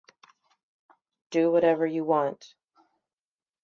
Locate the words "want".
2.03-2.55